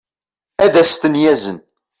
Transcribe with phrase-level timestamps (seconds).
[0.63, 1.57] ad as-ten-yazen